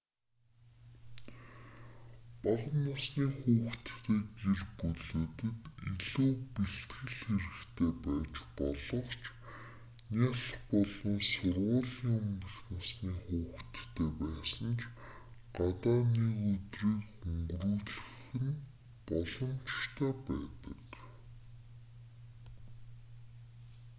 бага 2.43 2.69
насны 2.85 3.25
хүүхэдтэй 3.39 4.21
гэр 4.41 4.61
бүлүүдэд 4.79 5.57
илүү 5.93 6.31
бэлтгэл 6.53 7.13
хэрэгтэй 7.23 7.91
байж 8.05 8.33
болох 8.57 9.01
ч 9.21 9.23
нялх 10.17 10.49
болон 10.71 11.15
сургуулийн 11.31 12.15
өмнөх 12.27 12.55
насны 12.71 13.11
хүүхэдтэй 13.23 14.09
байсан 14.21 14.71
ч 14.79 14.81
гадаа 15.55 15.99
нэг 16.19 16.35
өдрийг 16.53 17.07
өнгөрүүлэх 17.29 18.35
нь 18.47 18.57
боломжтой 19.07 20.11
байдаг 20.27 20.83